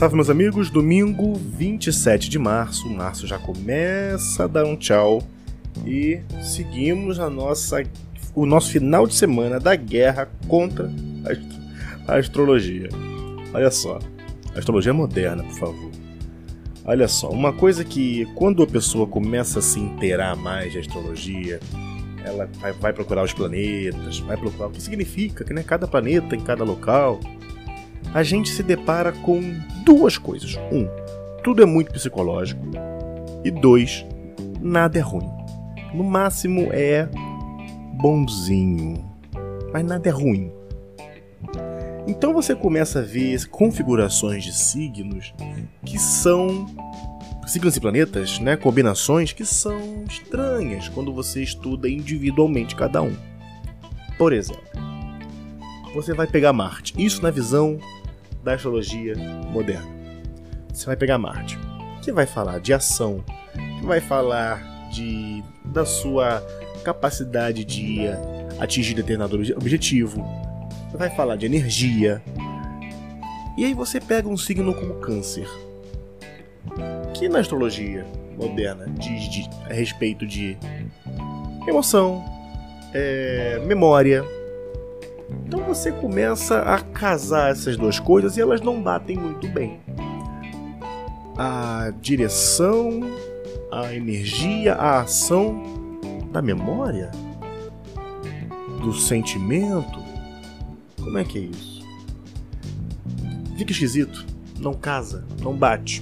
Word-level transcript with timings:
Salve, 0.00 0.16
meus 0.16 0.30
amigos! 0.30 0.70
Domingo 0.70 1.34
27 1.34 2.30
de 2.30 2.38
março. 2.38 2.88
Março 2.88 3.26
já 3.26 3.38
começa 3.38 4.44
a 4.44 4.46
dar 4.46 4.64
um 4.64 4.74
tchau 4.74 5.20
e 5.84 6.22
seguimos 6.42 7.20
a 7.20 7.28
nossa, 7.28 7.82
o 8.34 8.46
nosso 8.46 8.70
final 8.70 9.06
de 9.06 9.14
semana 9.14 9.60
da 9.60 9.76
guerra 9.76 10.26
contra 10.48 10.90
a, 12.06 12.14
a 12.14 12.16
astrologia. 12.16 12.88
Olha 13.52 13.70
só, 13.70 13.98
astrologia 14.56 14.94
moderna, 14.94 15.42
por 15.42 15.58
favor. 15.58 15.90
Olha 16.86 17.06
só, 17.06 17.28
uma 17.28 17.52
coisa 17.52 17.84
que 17.84 18.24
quando 18.34 18.62
a 18.62 18.66
pessoa 18.66 19.06
começa 19.06 19.58
a 19.58 19.62
se 19.62 19.78
inteirar 19.78 20.34
mais 20.34 20.72
de 20.72 20.78
astrologia, 20.78 21.60
ela 22.24 22.48
vai, 22.58 22.72
vai 22.72 22.92
procurar 22.94 23.22
os 23.22 23.34
planetas, 23.34 24.18
vai 24.20 24.38
procurar 24.38 24.68
o 24.68 24.70
que 24.70 24.80
significa, 24.80 25.44
que 25.44 25.52
né, 25.52 25.62
cada 25.62 25.86
planeta 25.86 26.34
em 26.34 26.40
cada 26.40 26.64
local 26.64 27.20
a 28.12 28.22
gente 28.22 28.50
se 28.50 28.62
depara 28.62 29.12
com 29.12 29.40
duas 29.84 30.18
coisas. 30.18 30.56
Um, 30.72 30.88
tudo 31.42 31.62
é 31.62 31.66
muito 31.66 31.92
psicológico. 31.92 32.62
E 33.44 33.50
dois, 33.50 34.04
nada 34.60 34.98
é 34.98 35.02
ruim. 35.02 35.30
No 35.94 36.04
máximo 36.04 36.68
é 36.72 37.08
bonzinho. 37.94 39.04
Mas 39.72 39.84
nada 39.84 40.08
é 40.08 40.12
ruim. 40.12 40.52
Então 42.06 42.32
você 42.32 42.54
começa 42.54 42.98
a 42.98 43.02
ver 43.02 43.46
configurações 43.48 44.44
de 44.44 44.52
signos 44.52 45.32
que 45.84 45.98
são 45.98 46.66
signos 47.46 47.76
e 47.76 47.80
planetas, 47.80 48.38
né, 48.38 48.56
combinações 48.56 49.32
que 49.32 49.44
são 49.44 50.04
estranhas 50.08 50.88
quando 50.88 51.12
você 51.12 51.42
estuda 51.42 51.88
individualmente 51.88 52.76
cada 52.76 53.02
um. 53.02 53.14
Por 54.16 54.32
exemplo, 54.32 54.62
você 55.94 56.14
vai 56.14 56.26
pegar 56.26 56.52
Marte. 56.52 56.94
Isso 56.96 57.22
na 57.22 57.30
visão 57.30 57.78
da 58.42 58.54
astrologia 58.54 59.14
moderna. 59.52 59.88
Você 60.72 60.86
vai 60.86 60.96
pegar 60.96 61.18
Marte, 61.18 61.58
que 62.02 62.12
vai 62.12 62.26
falar 62.26 62.60
de 62.60 62.72
ação, 62.72 63.24
que 63.78 63.86
vai 63.86 64.00
falar 64.00 64.90
de 64.90 65.42
da 65.64 65.84
sua 65.84 66.44
capacidade 66.82 67.64
de 67.64 68.00
atingir 68.58 68.94
determinado 68.94 69.36
objetivo, 69.56 70.24
vai 71.00 71.10
falar 71.10 71.36
de 71.36 71.46
energia. 71.46 72.22
E 73.56 73.64
aí 73.64 73.74
você 73.74 74.00
pega 74.00 74.28
um 74.28 74.36
signo 74.36 74.74
como 74.74 74.94
Câncer, 74.94 75.48
que 77.14 77.28
na 77.28 77.40
astrologia 77.40 78.06
moderna 78.36 78.86
diz 78.98 79.28
de, 79.30 79.48
a 79.68 79.72
respeito 79.72 80.26
de 80.26 80.56
emoção, 81.66 82.24
é, 82.92 83.62
memória, 83.66 84.24
então 85.50 85.64
você 85.64 85.90
começa 85.90 86.60
a 86.60 86.78
casar 86.78 87.50
essas 87.50 87.76
duas 87.76 87.98
coisas 87.98 88.36
e 88.36 88.40
elas 88.40 88.60
não 88.60 88.80
batem 88.80 89.16
muito 89.16 89.48
bem. 89.48 89.80
A 91.36 91.92
direção, 92.00 93.00
a 93.72 93.92
energia, 93.92 94.74
a 94.74 95.00
ação 95.00 95.60
da 96.30 96.40
memória, 96.40 97.10
do 98.80 98.94
sentimento. 98.94 99.98
Como 100.96 101.18
é 101.18 101.24
que 101.24 101.38
é 101.38 101.42
isso? 101.42 101.84
Fica 103.58 103.72
esquisito, 103.72 104.24
não 104.56 104.72
casa, 104.72 105.26
não 105.42 105.52
bate. 105.52 106.00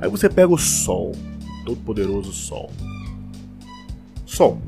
Aí 0.00 0.10
você 0.10 0.28
pega 0.28 0.52
o 0.52 0.58
Sol, 0.58 1.12
todo 1.64 1.80
poderoso 1.82 2.32
Sol. 2.32 2.68
Sol, 4.26 4.60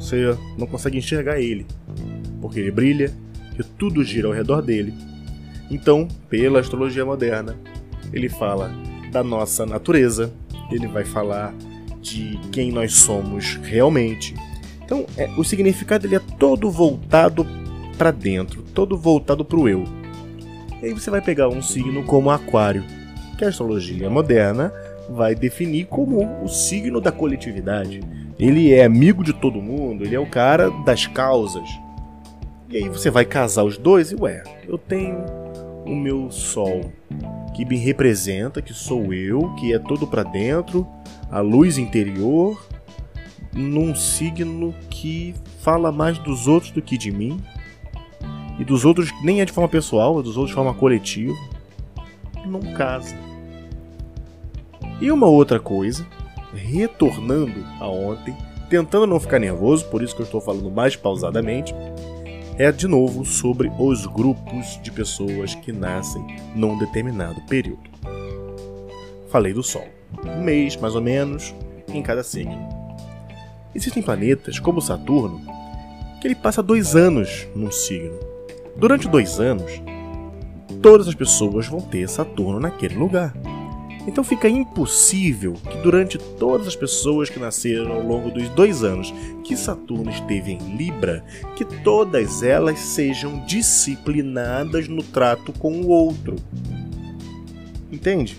você 0.00 0.34
não 0.56 0.66
consegue 0.66 0.96
enxergar 0.96 1.38
ele 1.38 1.66
porque 2.40 2.60
ele 2.60 2.70
brilha 2.70 3.12
e 3.58 3.62
tudo 3.62 4.04
gira 4.04 4.28
ao 4.28 4.34
redor 4.34 4.62
dele. 4.62 4.94
Então, 5.70 6.08
pela 6.28 6.60
astrologia 6.60 7.04
moderna, 7.04 7.56
ele 8.12 8.28
fala 8.28 8.72
da 9.10 9.22
nossa 9.22 9.66
natureza, 9.66 10.32
ele 10.70 10.86
vai 10.86 11.04
falar 11.04 11.54
de 12.00 12.38
quem 12.52 12.70
nós 12.70 12.94
somos 12.94 13.56
realmente. 13.62 14.34
Então, 14.84 15.04
é, 15.16 15.28
o 15.36 15.44
significado 15.44 16.06
ele 16.06 16.16
é 16.16 16.20
todo 16.38 16.70
voltado 16.70 17.46
para 17.98 18.10
dentro, 18.10 18.62
todo 18.74 18.96
voltado 18.96 19.44
para 19.44 19.58
o 19.58 19.68
eu. 19.68 19.84
E 20.80 20.86
aí 20.86 20.92
você 20.92 21.10
vai 21.10 21.20
pegar 21.20 21.48
um 21.48 21.60
signo 21.60 22.04
como 22.04 22.30
Aquário, 22.30 22.84
que 23.36 23.44
a 23.44 23.48
astrologia 23.48 24.08
moderna 24.08 24.72
vai 25.10 25.34
definir 25.34 25.86
como 25.86 26.42
o 26.42 26.48
signo 26.48 27.00
da 27.00 27.10
coletividade. 27.10 28.00
Ele 28.38 28.72
é 28.72 28.84
amigo 28.84 29.24
de 29.24 29.32
todo 29.32 29.60
mundo, 29.60 30.04
ele 30.04 30.14
é 30.14 30.20
o 30.20 30.26
cara 30.26 30.70
das 30.84 31.06
causas. 31.06 31.68
E 32.70 32.76
aí 32.76 32.88
você 32.88 33.10
vai 33.10 33.24
casar 33.24 33.64
os 33.64 33.78
dois 33.78 34.12
e 34.12 34.14
ué, 34.16 34.42
eu 34.66 34.76
tenho 34.76 35.24
o 35.86 35.96
meu 35.96 36.30
sol 36.30 36.92
que 37.54 37.64
me 37.64 37.78
representa, 37.78 38.60
que 38.60 38.74
sou 38.74 39.12
eu, 39.14 39.54
que 39.54 39.72
é 39.72 39.78
todo 39.78 40.06
para 40.06 40.22
dentro, 40.22 40.86
a 41.30 41.40
luz 41.40 41.78
interior, 41.78 42.62
num 43.54 43.94
signo 43.94 44.74
que 44.90 45.34
fala 45.60 45.90
mais 45.90 46.18
dos 46.18 46.46
outros 46.46 46.70
do 46.70 46.82
que 46.82 46.98
de 46.98 47.10
mim. 47.10 47.42
E 48.58 48.64
dos 48.64 48.84
outros 48.84 49.10
nem 49.24 49.40
é 49.40 49.46
de 49.46 49.52
forma 49.52 49.68
pessoal, 49.68 50.20
é 50.20 50.22
dos 50.22 50.36
outros 50.36 50.50
de 50.50 50.54
forma 50.54 50.74
coletiva. 50.74 51.34
Não 52.44 52.60
casa. 52.74 53.16
E 55.00 55.10
uma 55.10 55.26
outra 55.26 55.58
coisa, 55.58 56.06
retornando 56.54 57.64
a 57.80 57.88
ontem, 57.88 58.36
tentando 58.68 59.06
não 59.06 59.18
ficar 59.18 59.38
nervoso, 59.38 59.86
por 59.86 60.02
isso 60.02 60.14
que 60.14 60.20
eu 60.20 60.26
estou 60.26 60.40
falando 60.40 60.70
mais 60.70 60.96
pausadamente, 60.96 61.74
é 62.58 62.72
de 62.72 62.88
novo 62.88 63.24
sobre 63.24 63.70
os 63.78 64.04
grupos 64.04 64.80
de 64.82 64.90
pessoas 64.90 65.54
que 65.54 65.70
nascem 65.70 66.26
num 66.56 66.76
determinado 66.76 67.40
período. 67.42 67.88
Falei 69.30 69.52
do 69.52 69.62
Sol, 69.62 69.86
um 70.26 70.42
mês 70.42 70.76
mais 70.76 70.96
ou 70.96 71.00
menos 71.00 71.54
em 71.88 72.02
cada 72.02 72.24
signo. 72.24 72.68
Existem 73.72 74.02
planetas, 74.02 74.58
como 74.58 74.82
Saturno, 74.82 75.40
que 76.20 76.26
ele 76.26 76.34
passa 76.34 76.60
dois 76.60 76.96
anos 76.96 77.46
num 77.54 77.70
signo. 77.70 78.18
Durante 78.76 79.06
dois 79.06 79.38
anos, 79.38 79.80
todas 80.82 81.06
as 81.06 81.14
pessoas 81.14 81.68
vão 81.68 81.80
ter 81.80 82.08
Saturno 82.08 82.58
naquele 82.58 82.96
lugar. 82.96 83.32
Então 84.08 84.24
fica 84.24 84.48
impossível 84.48 85.52
que 85.52 85.76
durante 85.82 86.16
todas 86.16 86.66
as 86.66 86.74
pessoas 86.74 87.28
que 87.28 87.38
nasceram 87.38 87.92
ao 87.92 88.02
longo 88.02 88.30
dos 88.30 88.48
dois 88.48 88.82
anos 88.82 89.12
que 89.44 89.54
Saturno 89.54 90.10
esteve 90.10 90.52
em 90.52 90.76
Libra, 90.78 91.22
que 91.54 91.64
todas 91.84 92.42
elas 92.42 92.78
sejam 92.78 93.44
disciplinadas 93.44 94.88
no 94.88 95.02
trato 95.02 95.52
com 95.52 95.82
o 95.82 95.88
outro. 95.88 96.36
Entende? 97.92 98.38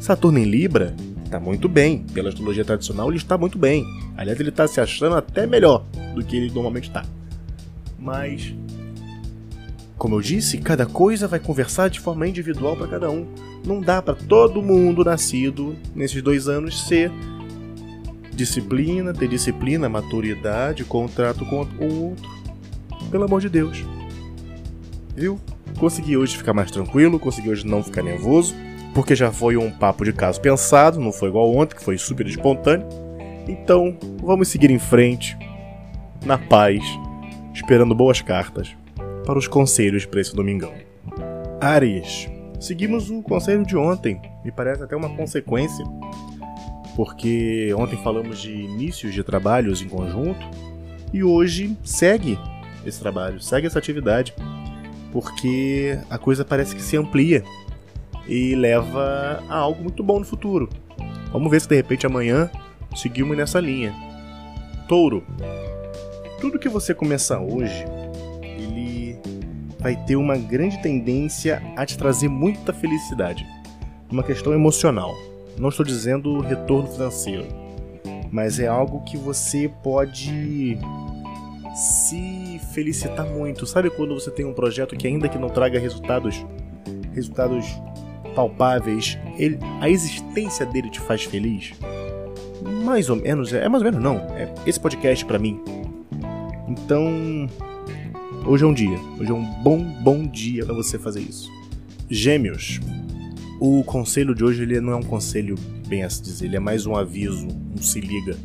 Saturno 0.00 0.38
em 0.38 0.44
Libra 0.44 0.96
está 1.22 1.38
muito 1.38 1.68
bem. 1.68 2.06
Pela 2.14 2.30
astrologia 2.30 2.64
tradicional, 2.64 3.10
ele 3.10 3.18
está 3.18 3.36
muito 3.36 3.58
bem. 3.58 3.84
Aliás, 4.16 4.40
ele 4.40 4.48
está 4.48 4.66
se 4.66 4.80
achando 4.80 5.16
até 5.16 5.46
melhor 5.46 5.84
do 6.14 6.24
que 6.24 6.34
ele 6.34 6.50
normalmente 6.50 6.88
está. 6.88 7.04
Mas 7.98 8.54
como 9.98 10.14
eu 10.14 10.20
disse, 10.20 10.58
cada 10.58 10.86
coisa 10.86 11.28
vai 11.28 11.40
conversar 11.40 11.88
de 11.88 12.00
forma 12.00 12.26
individual 12.26 12.74
para 12.74 12.86
cada 12.86 13.10
um. 13.10 13.26
Não 13.66 13.80
dá 13.80 14.00
para 14.00 14.14
todo 14.14 14.62
mundo 14.62 15.04
nascido 15.04 15.76
nesses 15.94 16.22
dois 16.22 16.46
anos 16.46 16.86
ser 16.86 17.10
disciplina, 18.32 19.12
ter 19.12 19.26
disciplina, 19.26 19.88
maturidade, 19.88 20.84
contrato 20.84 21.44
com 21.44 21.66
o 21.80 22.04
outro. 22.04 22.30
Pelo 23.10 23.24
amor 23.24 23.40
de 23.40 23.48
Deus. 23.48 23.84
Viu? 25.16 25.40
Consegui 25.78 26.16
hoje 26.16 26.36
ficar 26.36 26.54
mais 26.54 26.70
tranquilo, 26.70 27.18
consegui 27.18 27.50
hoje 27.50 27.66
não 27.66 27.82
ficar 27.82 28.02
nervoso, 28.02 28.54
porque 28.94 29.16
já 29.16 29.32
foi 29.32 29.56
um 29.56 29.70
papo 29.70 30.04
de 30.04 30.12
caso 30.12 30.40
pensado, 30.40 31.00
não 31.00 31.12
foi 31.12 31.28
igual 31.28 31.52
ontem, 31.54 31.74
que 31.74 31.82
foi 31.82 31.98
super 31.98 32.26
espontâneo. 32.26 32.86
Então, 33.48 33.96
vamos 34.22 34.48
seguir 34.48 34.70
em 34.70 34.78
frente, 34.78 35.36
na 36.24 36.38
paz, 36.38 36.82
esperando 37.52 37.94
boas 37.94 38.20
cartas 38.20 38.74
para 39.24 39.38
os 39.38 39.48
conselhos 39.48 40.06
para 40.06 40.20
esse 40.20 40.34
domingão. 40.34 40.72
Ares. 41.60 42.35
Seguimos 42.60 43.10
o 43.10 43.22
conselho 43.22 43.64
de 43.64 43.76
ontem, 43.76 44.20
me 44.44 44.50
parece 44.50 44.82
até 44.82 44.96
uma 44.96 45.14
consequência, 45.14 45.84
porque 46.94 47.72
ontem 47.76 47.96
falamos 48.02 48.40
de 48.40 48.52
inícios 48.52 49.12
de 49.12 49.22
trabalhos 49.22 49.82
em 49.82 49.88
conjunto 49.88 50.46
e 51.12 51.22
hoje 51.22 51.76
segue 51.84 52.38
esse 52.84 52.98
trabalho, 52.98 53.40
segue 53.40 53.66
essa 53.66 53.78
atividade, 53.78 54.34
porque 55.12 55.98
a 56.08 56.18
coisa 56.18 56.44
parece 56.44 56.74
que 56.74 56.82
se 56.82 56.96
amplia 56.96 57.44
e 58.26 58.54
leva 58.54 59.42
a 59.48 59.56
algo 59.56 59.82
muito 59.82 60.02
bom 60.02 60.18
no 60.18 60.24
futuro. 60.24 60.68
Vamos 61.32 61.50
ver 61.50 61.60
se 61.60 61.68
de 61.68 61.76
repente 61.76 62.06
amanhã 62.06 62.50
seguimos 62.94 63.36
nessa 63.36 63.60
linha. 63.60 63.94
Touro. 64.88 65.24
Tudo 66.40 66.58
que 66.58 66.68
você 66.68 66.94
começar 66.94 67.40
hoje 67.40 67.84
vai 69.78 69.96
ter 70.04 70.16
uma 70.16 70.36
grande 70.36 70.80
tendência 70.82 71.62
a 71.76 71.84
te 71.84 71.96
trazer 71.96 72.28
muita 72.28 72.72
felicidade. 72.72 73.46
Uma 74.10 74.22
questão 74.22 74.52
emocional. 74.52 75.14
Não 75.58 75.68
estou 75.68 75.84
dizendo 75.84 76.40
retorno 76.40 76.88
financeiro, 76.88 77.46
mas 78.30 78.58
é 78.58 78.66
algo 78.66 79.02
que 79.04 79.16
você 79.16 79.70
pode 79.82 80.78
se 81.74 82.60
felicitar 82.72 83.26
muito. 83.26 83.66
Sabe 83.66 83.90
quando 83.90 84.14
você 84.14 84.30
tem 84.30 84.44
um 84.44 84.52
projeto 84.52 84.96
que 84.96 85.06
ainda 85.06 85.28
que 85.28 85.38
não 85.38 85.48
traga 85.48 85.78
resultados, 85.78 86.44
resultados 87.12 87.66
palpáveis, 88.34 89.18
ele, 89.38 89.58
a 89.80 89.88
existência 89.88 90.66
dele 90.66 90.90
te 90.90 91.00
faz 91.00 91.24
feliz? 91.24 91.72
Mais 92.84 93.08
ou 93.08 93.16
menos, 93.16 93.52
é 93.52 93.68
mais 93.68 93.82
ou 93.82 93.90
menos 93.90 94.02
não. 94.02 94.16
É 94.36 94.52
esse 94.66 94.78
podcast 94.80 95.24
para 95.24 95.38
mim. 95.38 95.60
Então, 96.68 97.48
hoje 98.46 98.64
é 98.64 98.66
um 98.66 98.74
dia, 98.74 98.98
hoje 99.18 99.30
é 99.30 99.34
um 99.34 99.44
bom 99.62 99.78
bom 100.02 100.26
dia 100.26 100.64
para 100.64 100.74
você 100.74 100.98
fazer 100.98 101.20
isso. 101.20 101.50
Gêmeos. 102.08 102.80
O 103.58 103.82
conselho 103.84 104.34
de 104.34 104.44
hoje 104.44 104.62
ele 104.62 104.80
não 104.80 104.92
é 104.92 104.96
um 104.96 105.02
conselho 105.02 105.54
bem 105.88 106.02
a 106.02 106.10
se 106.10 106.22
dizer, 106.22 106.46
ele 106.46 106.56
é 106.56 106.60
mais 106.60 106.84
um 106.84 106.94
aviso, 106.94 107.48
um 107.48 107.82
se 107.82 108.00
liga. 108.00 108.36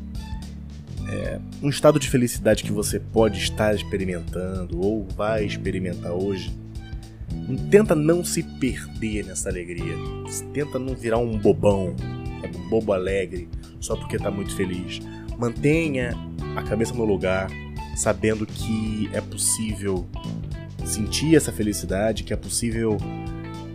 É 1.09 1.39
um 1.62 1.69
estado 1.69 2.00
de 2.00 2.09
felicidade 2.09 2.63
que 2.63 2.71
você 2.71 3.00
pode 3.00 3.38
estar 3.38 3.75
experimentando 3.75 4.80
ou 4.80 5.06
vai 5.15 5.45
experimentar 5.45 6.13
hoje 6.13 6.53
Tenta 7.69 7.95
não 7.95 8.24
se 8.24 8.44
perder 8.44 9.25
nessa 9.25 9.50
alegria. 9.50 9.95
Tenta 10.53 10.77
não 10.77 10.95
virar 10.95 11.18
um 11.18 11.38
bobão, 11.38 11.95
um 12.56 12.69
bobo 12.69 12.94
alegre, 12.94 13.48
só 13.80 13.95
porque 13.95 14.15
está 14.15 14.30
muito 14.30 14.56
feliz. 14.56 15.00
Mantenha 15.38 16.15
a 16.56 16.63
cabeça 16.63 16.94
no 16.94 17.06
lugar, 17.06 17.50
sabendo 18.01 18.45
que 18.45 19.09
é 19.13 19.21
possível 19.21 20.07
sentir 20.83 21.36
essa 21.36 21.51
felicidade, 21.51 22.24
que 22.24 22.33
é 22.33 22.36
possível 22.36 22.98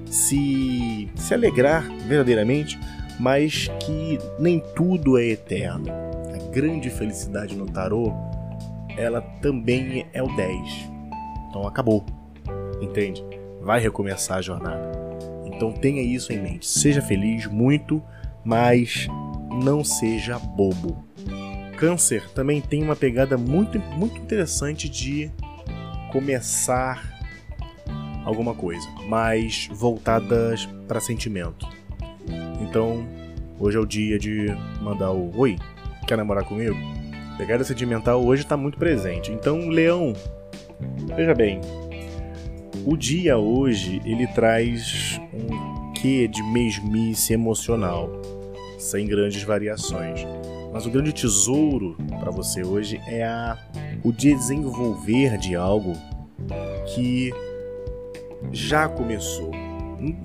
se, 0.06 1.08
se 1.14 1.34
alegrar 1.34 1.88
verdadeiramente, 2.06 2.78
mas 3.18 3.68
que 3.80 4.18
nem 4.38 4.62
tudo 4.74 5.18
é 5.18 5.24
eterno. 5.26 5.86
A 6.34 6.50
grande 6.50 6.90
felicidade 6.90 7.56
no 7.56 7.66
tarô, 7.66 8.12
ela 8.96 9.20
também 9.40 10.06
é 10.12 10.22
o 10.22 10.36
10. 10.36 10.60
Então 11.48 11.66
acabou. 11.66 12.04
Entende? 12.80 13.24
vai 13.66 13.80
recomeçar 13.80 14.38
a 14.38 14.42
jornada. 14.42 14.92
Então 15.44 15.72
tenha 15.72 16.00
isso 16.00 16.32
em 16.32 16.40
mente. 16.40 16.66
Seja 16.66 17.02
feliz 17.02 17.46
muito, 17.46 18.00
mas 18.44 19.08
não 19.62 19.82
seja 19.82 20.38
bobo. 20.38 21.04
Câncer 21.76 22.28
também 22.30 22.60
tem 22.60 22.82
uma 22.82 22.96
pegada 22.96 23.36
muito, 23.36 23.78
muito 23.78 24.16
interessante 24.16 24.88
de 24.88 25.30
começar 26.10 27.14
alguma 28.24 28.54
coisa, 28.54 28.88
mas 29.06 29.68
voltadas 29.70 30.66
para 30.88 31.00
sentimento. 31.00 31.68
Então, 32.60 33.06
hoje 33.60 33.76
é 33.76 33.80
o 33.80 33.86
dia 33.86 34.18
de 34.18 34.46
mandar 34.80 35.12
o 35.12 35.30
oi, 35.38 35.56
quer 36.06 36.16
namorar 36.16 36.44
comigo? 36.44 36.76
Pegada 37.36 37.62
sentimental 37.62 38.24
hoje 38.24 38.42
está 38.42 38.56
muito 38.56 38.78
presente. 38.78 39.30
Então, 39.30 39.68
Leão, 39.68 40.14
veja 41.14 41.34
bem, 41.34 41.60
o 42.84 42.96
dia 42.96 43.36
hoje 43.36 44.00
ele 44.04 44.26
traz 44.28 45.20
um 45.32 45.92
quê 45.92 46.26
de 46.26 46.42
mesmice 46.42 47.34
emocional, 47.34 48.10
sem 48.78 49.06
grandes 49.06 49.42
variações. 49.42 50.26
Mas 50.76 50.84
o 50.84 50.90
grande 50.90 51.10
tesouro 51.10 51.96
para 52.20 52.30
você 52.30 52.62
hoje 52.62 53.00
é 53.06 53.24
a, 53.24 53.56
o 54.04 54.12
desenvolver 54.12 55.38
de 55.38 55.56
algo 55.56 55.94
que 56.94 57.32
já 58.52 58.86
começou 58.86 59.50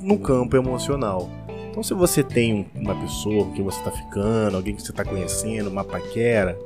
no 0.01 0.19
campo 0.19 0.57
emocional. 0.57 1.29
Então, 1.69 1.81
se 1.81 1.93
você 1.93 2.21
tem 2.21 2.69
uma 2.75 2.93
pessoa 2.93 3.49
quem 3.53 3.63
você 3.63 3.77
está 3.77 3.91
ficando, 3.91 4.57
alguém 4.57 4.75
que 4.75 4.81
você 4.81 4.91
está 4.91 5.05
conhecendo, 5.05 5.69
uma 5.69 5.85
paquera, 5.85 6.59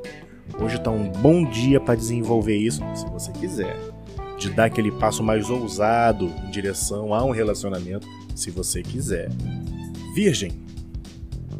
hoje 0.59 0.77
está 0.77 0.89
um 0.89 1.07
bom 1.07 1.47
dia 1.47 1.79
para 1.79 1.93
desenvolver 1.93 2.57
isso, 2.57 2.81
se 2.95 3.05
você 3.05 3.31
quiser 3.33 3.77
de 4.39 4.49
dar 4.49 4.65
aquele 4.65 4.91
passo 4.93 5.21
mais 5.21 5.47
ousado 5.47 6.33
em 6.47 6.49
direção 6.49 7.13
a 7.13 7.23
um 7.23 7.29
relacionamento, 7.29 8.07
se 8.33 8.49
você 8.49 8.81
quiser. 8.81 9.29
Virgem, 10.15 10.64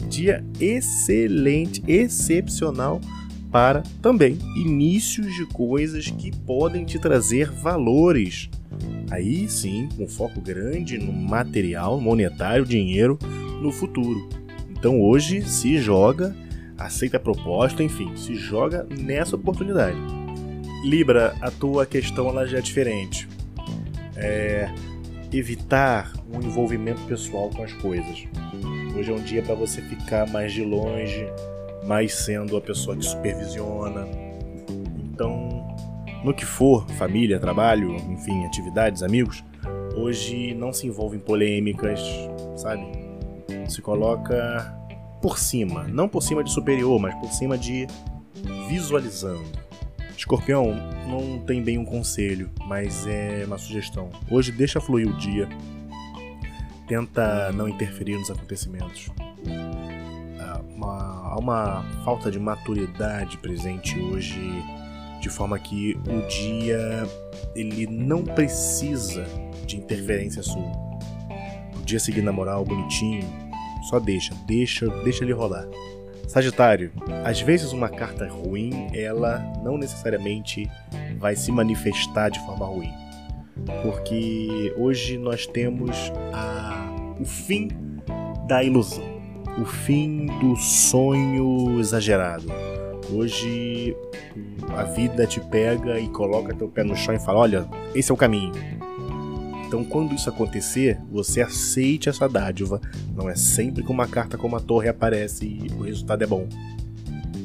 dia 0.05 0.43
excelente, 0.59 1.83
excepcional 1.87 3.01
para 3.51 3.83
também 4.01 4.37
inícios 4.55 5.33
de 5.33 5.45
coisas 5.45 6.09
que 6.11 6.29
podem 6.45 6.83
te 6.83 6.99
trazer 6.99 7.49
valores. 7.51 8.49
Aí 9.09 9.49
sim, 9.49 9.87
com 9.95 10.07
foco 10.07 10.41
grande 10.41 10.97
no 10.97 11.13
material, 11.13 11.99
monetário, 11.99 12.65
dinheiro 12.65 13.17
no 13.61 13.71
futuro. 13.71 14.27
Então 14.69 15.01
hoje 15.01 15.41
se 15.47 15.77
joga, 15.77 16.35
aceita 16.77 17.17
a 17.17 17.19
proposta, 17.19 17.81
enfim, 17.81 18.15
se 18.15 18.35
joga 18.35 18.85
nessa 18.99 19.35
oportunidade. 19.35 19.97
Libra, 20.83 21.33
a 21.41 21.49
tua 21.49 21.85
questão 21.85 22.27
ela 22.27 22.45
já 22.45 22.57
é 22.57 22.61
diferente. 22.61 23.27
É 24.15 24.69
evitar 25.31 26.13
um 26.31 26.41
envolvimento 26.41 27.01
pessoal 27.03 27.49
com 27.49 27.63
as 27.63 27.73
coisas. 27.73 28.25
Hoje 28.95 29.11
é 29.11 29.13
um 29.13 29.21
dia 29.21 29.43
para 29.43 29.53
você 29.55 29.81
ficar 29.81 30.25
mais 30.29 30.53
de 30.53 30.63
longe, 30.63 31.27
mais 31.85 32.13
sendo 32.13 32.55
a 32.55 32.61
pessoa 32.61 32.95
que 32.95 33.03
supervisiona. 33.03 34.07
Então, 35.03 35.75
no 36.23 36.33
que 36.33 36.45
for, 36.45 36.89
família, 36.91 37.37
trabalho, 37.37 37.93
enfim, 38.09 38.45
atividades, 38.45 39.03
amigos, 39.03 39.43
hoje 39.97 40.53
não 40.53 40.71
se 40.71 40.87
envolve 40.87 41.17
em 41.17 41.19
polêmicas, 41.19 41.99
sabe? 42.55 42.85
Se 43.67 43.81
coloca 43.81 44.73
por 45.21 45.37
cima, 45.37 45.83
não 45.83 46.07
por 46.07 46.23
cima 46.23 46.41
de 46.41 46.51
superior, 46.51 46.97
mas 46.97 47.13
por 47.15 47.31
cima 47.33 47.57
de 47.57 47.87
visualizando. 48.69 49.43
Escorpião 50.17 50.73
não 51.09 51.39
tem 51.39 51.61
bem 51.61 51.77
um 51.77 51.83
conselho, 51.83 52.49
mas 52.65 53.05
é 53.05 53.43
uma 53.45 53.57
sugestão. 53.57 54.09
Hoje 54.31 54.53
deixa 54.53 54.79
fluir 54.79 55.09
o 55.09 55.17
dia. 55.17 55.49
Tenta 56.87 57.51
não 57.51 57.67
interferir 57.67 58.17
nos 58.17 58.29
acontecimentos. 58.29 59.09
Há 60.39 60.61
uma, 60.75 61.39
uma 61.39 61.85
falta 62.03 62.29
de 62.29 62.39
maturidade 62.39 63.37
presente 63.37 63.99
hoje, 63.99 64.39
de 65.19 65.29
forma 65.29 65.57
que 65.57 65.97
o 66.07 66.27
dia 66.27 67.07
ele 67.55 67.87
não 67.87 68.23
precisa 68.23 69.25
de 69.65 69.77
interferência 69.77 70.43
sua. 70.43 70.71
O 71.75 71.81
dia 71.83 71.99
seguir 71.99 72.21
na 72.21 72.31
moral, 72.31 72.63
bonitinho, 72.63 73.25
só 73.89 73.99
deixa, 73.99 74.33
deixa, 74.45 74.87
deixa 75.03 75.23
ele 75.23 75.33
rolar. 75.33 75.65
Sagitário, 76.27 76.91
às 77.23 77.39
vezes 77.39 77.71
uma 77.71 77.87
carta 77.87 78.27
ruim, 78.27 78.89
ela 78.93 79.39
não 79.63 79.77
necessariamente 79.77 80.69
vai 81.17 81.35
se 81.35 81.51
manifestar 81.51 82.29
de 82.29 82.39
forma 82.45 82.65
ruim. 82.65 82.91
Porque 83.83 84.73
hoje 84.75 85.17
nós 85.17 85.45
temos 85.47 86.11
a, 86.33 86.54
o 87.19 87.25
fim 87.25 87.69
da 88.47 88.63
ilusão, 88.63 89.03
o 89.61 89.65
fim 89.65 90.27
do 90.39 90.55
sonho 90.55 91.79
exagerado. 91.79 92.45
Hoje 93.11 93.95
a 94.75 94.83
vida 94.83 95.27
te 95.27 95.39
pega 95.39 95.99
e 95.99 96.07
coloca 96.09 96.53
teu 96.53 96.67
pé 96.67 96.83
no 96.83 96.95
chão 96.95 97.13
e 97.13 97.19
fala: 97.19 97.39
olha, 97.39 97.67
esse 97.93 98.11
é 98.11 98.13
o 98.13 98.17
caminho. 98.17 98.51
Então, 99.67 99.83
quando 99.83 100.13
isso 100.13 100.29
acontecer, 100.29 100.99
você 101.11 101.41
aceite 101.41 102.07
essa 102.07 102.29
dádiva. 102.29 102.79
Não 103.15 103.27
é 103.27 103.35
sempre 103.35 103.83
que 103.83 103.91
uma 103.91 104.07
carta 104.07 104.37
como 104.37 104.55
a 104.55 104.59
torre 104.59 104.87
aparece 104.87 105.45
e 105.45 105.71
o 105.77 105.83
resultado 105.83 106.23
é 106.23 106.27
bom. 106.27 106.47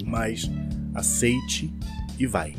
Mas 0.04 0.50
aceite 0.94 1.72
e 2.18 2.26
vai. 2.26 2.54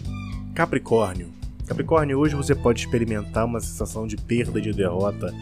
Capricórnio. 0.55 1.31
Capricórnio, 1.65 2.17
hoje 2.17 2.35
você 2.35 2.53
pode 2.53 2.81
experimentar 2.81 3.45
uma 3.45 3.59
sensação 3.59 4.05
de 4.05 4.17
perda 4.17 4.59
e 4.59 4.61
de 4.61 4.73
derrota 4.73 5.33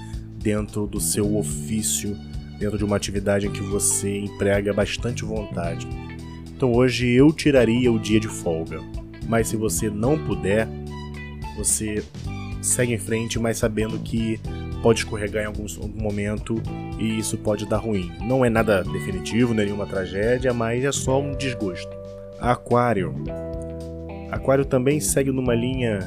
dentro 0.41 0.87
do 0.87 0.99
seu 0.99 1.37
ofício, 1.37 2.17
dentro 2.57 2.77
de 2.77 2.83
uma 2.83 2.95
atividade 2.95 3.47
em 3.47 3.51
que 3.51 3.61
você 3.61 4.19
emprega 4.19 4.73
bastante 4.73 5.23
vontade. 5.23 5.87
Então 6.55 6.73
hoje 6.73 7.07
eu 7.09 7.31
tiraria 7.31 7.91
o 7.91 7.99
dia 7.99 8.19
de 8.19 8.27
folga. 8.27 8.81
Mas 9.27 9.47
se 9.47 9.55
você 9.55 9.89
não 9.89 10.17
puder, 10.17 10.67
você 11.55 12.03
segue 12.61 12.93
em 12.93 12.97
frente, 12.97 13.39
mas 13.39 13.57
sabendo 13.57 13.99
que 13.99 14.39
pode 14.81 14.99
escorregar 14.99 15.43
em 15.43 15.47
algum, 15.47 15.65
algum 15.81 16.01
momento 16.01 16.61
e 16.97 17.19
isso 17.19 17.37
pode 17.37 17.65
dar 17.65 17.77
ruim. 17.77 18.11
Não 18.21 18.43
é 18.43 18.49
nada 18.49 18.83
definitivo, 18.83 19.53
é 19.53 19.57
nenhuma 19.57 19.85
tragédia, 19.85 20.53
mas 20.53 20.83
é 20.83 20.91
só 20.91 21.21
um 21.21 21.35
desgosto. 21.35 21.89
Aquário. 22.39 23.13
Aquário 24.31 24.65
também 24.65 24.99
segue 24.99 25.31
numa 25.31 25.53
linha 25.53 25.99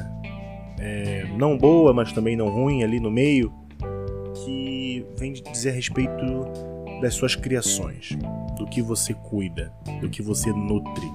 é, 0.79 1.25
não 1.37 1.57
boa, 1.57 1.93
mas 1.93 2.11
também 2.11 2.35
não 2.35 2.49
ruim 2.49 2.83
ali 2.83 2.99
no 2.99 3.09
meio, 3.09 3.53
vem 5.23 5.31
dizer 5.31 5.69
a 5.69 5.73
respeito 5.73 6.25
das 7.01 7.13
suas 7.13 7.33
criações, 7.33 8.09
do 8.57 8.67
que 8.67 8.81
você 8.81 9.13
cuida, 9.13 9.71
do 10.01 10.09
que 10.09 10.21
você 10.21 10.51
nutre. 10.51 11.09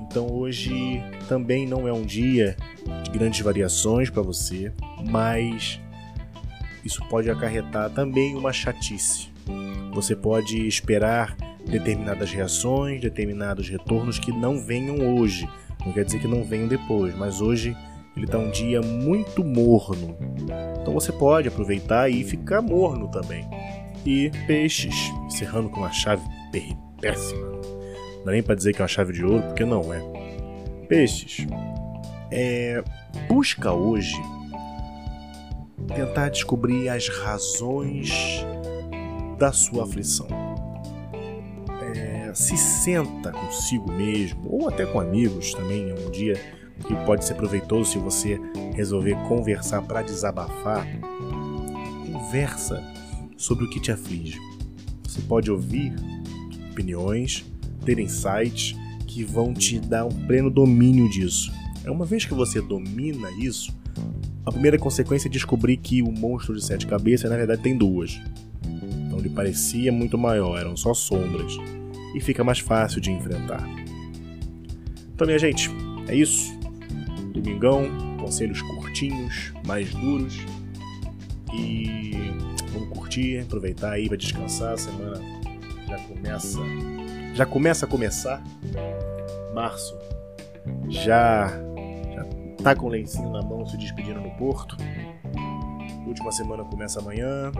Então 0.00 0.32
hoje 0.32 1.02
também 1.28 1.66
não 1.66 1.86
é 1.86 1.92
um 1.92 2.00
dia 2.00 2.56
de 3.02 3.10
grandes 3.10 3.40
variações 3.40 4.08
para 4.08 4.22
você, 4.22 4.72
mas 5.10 5.78
isso 6.82 7.06
pode 7.10 7.30
acarretar 7.30 7.90
também 7.90 8.34
uma 8.34 8.50
chatice. 8.50 9.28
Você 9.92 10.16
pode 10.16 10.66
esperar 10.66 11.36
determinadas 11.66 12.32
reações, 12.32 12.98
determinados 12.98 13.68
retornos 13.68 14.18
que 14.18 14.32
não 14.32 14.58
venham 14.58 15.18
hoje. 15.18 15.46
Não 15.84 15.92
quer 15.92 16.06
dizer 16.06 16.18
que 16.18 16.26
não 16.26 16.44
venham 16.44 16.66
depois, 16.66 17.14
mas 17.14 17.42
hoje 17.42 17.76
ele 18.16 18.24
está 18.24 18.38
um 18.38 18.50
dia 18.50 18.80
muito 18.80 19.44
morno. 19.44 20.16
Então 20.88 20.98
você 20.98 21.12
pode 21.12 21.48
aproveitar 21.48 22.08
e 22.08 22.24
ficar 22.24 22.62
morno 22.62 23.08
também. 23.08 23.46
E 24.06 24.30
peixes, 24.46 24.94
encerrando 25.26 25.68
com 25.68 25.80
uma 25.80 25.92
chave 25.92 26.26
péssima. 26.98 27.46
Não 27.46 28.24
dá 28.24 28.32
nem 28.32 28.42
pra 28.42 28.54
dizer 28.54 28.72
que 28.72 28.80
é 28.80 28.82
uma 28.84 28.88
chave 28.88 29.12
de 29.12 29.22
ouro, 29.22 29.42
porque 29.42 29.66
não 29.66 29.92
é. 29.92 30.00
Peixes, 30.88 31.46
é, 32.30 32.82
busca 33.28 33.70
hoje 33.70 34.16
tentar 35.94 36.30
descobrir 36.30 36.88
as 36.88 37.06
razões 37.10 38.10
da 39.38 39.52
sua 39.52 39.84
aflição. 39.84 40.26
É, 41.82 42.32
se 42.32 42.56
senta 42.56 43.30
consigo 43.30 43.92
mesmo, 43.92 44.48
ou 44.50 44.70
até 44.70 44.86
com 44.86 44.98
amigos 44.98 45.52
também, 45.52 45.92
um 45.92 46.10
dia 46.10 46.40
que 46.86 46.94
pode 47.04 47.24
ser 47.24 47.34
proveitoso 47.34 47.92
se 47.92 47.98
você 47.98 48.40
resolver 48.74 49.14
conversar 49.26 49.82
para 49.82 50.02
desabafar. 50.02 50.86
Conversa 52.12 52.82
sobre 53.36 53.64
o 53.64 53.70
que 53.70 53.80
te 53.80 53.90
aflige. 53.90 54.38
Você 55.02 55.20
pode 55.22 55.50
ouvir 55.50 55.94
opiniões, 56.70 57.44
ter 57.84 57.98
insights 57.98 58.76
que 59.06 59.24
vão 59.24 59.52
te 59.52 59.78
dar 59.78 60.04
um 60.04 60.26
pleno 60.26 60.50
domínio 60.50 61.08
disso. 61.08 61.52
É 61.84 61.90
uma 61.90 62.04
vez 62.04 62.24
que 62.24 62.34
você 62.34 62.60
domina 62.60 63.30
isso, 63.32 63.72
a 64.48 64.50
primeira 64.50 64.78
consequência 64.78 65.28
é 65.28 65.30
descobrir 65.30 65.76
que 65.76 66.02
o 66.02 66.10
monstro 66.10 66.54
de 66.54 66.64
sete 66.64 66.86
cabeças 66.86 67.30
na 67.30 67.36
verdade 67.36 67.60
tem 67.60 67.76
duas. 67.76 68.18
Então 68.64 69.18
ele 69.18 69.28
parecia 69.28 69.92
muito 69.92 70.16
maior, 70.16 70.58
eram 70.58 70.74
só 70.74 70.94
sombras. 70.94 71.54
E 72.14 72.20
fica 72.20 72.42
mais 72.42 72.58
fácil 72.58 72.98
de 72.98 73.10
enfrentar. 73.10 73.62
Então, 75.14 75.26
minha 75.26 75.38
gente, 75.38 75.70
é 76.08 76.14
isso. 76.14 76.57
Domingão, 77.40 77.86
conselhos 78.18 78.60
curtinhos, 78.62 79.52
mais 79.66 79.92
duros. 79.94 80.38
E 81.54 82.12
vamos 82.72 82.88
curtir, 82.90 83.40
aproveitar 83.40 83.92
aí 83.92 84.08
para 84.08 84.16
descansar. 84.16 84.74
A 84.74 84.76
semana 84.76 85.20
já 85.86 85.98
começa. 85.98 86.58
Já 87.34 87.46
começa 87.46 87.86
a 87.86 87.88
começar. 87.88 88.42
Março 89.54 89.96
já 90.88 91.50
tá 92.62 92.74
com 92.74 92.86
o 92.86 92.88
lencinho 92.88 93.30
na 93.30 93.42
mão 93.42 93.66
se 93.66 93.76
despedindo 93.76 94.20
no 94.20 94.30
porto. 94.32 94.76
Última 96.06 96.32
semana 96.32 96.64
começa 96.64 97.00
amanhã. 97.00 97.52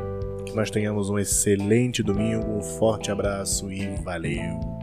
Que 0.45 0.55
nós 0.55 0.71
tenhamos 0.71 1.11
um 1.11 1.19
excelente 1.19 2.03
domingo, 2.03 2.51
um 2.51 2.63
forte 2.63 3.11
abraço 3.11 3.71
e 3.71 3.87
valeu! 4.03 4.78